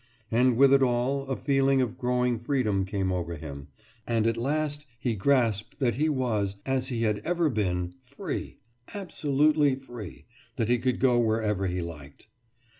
[0.31, 3.67] And with it all a feeling of growing freedom came over him
[4.07, 8.57] and at last he grasped that he was, as he had ever been, free
[8.95, 10.25] absolutely free
[10.55, 12.29] that he could go wherever he liked.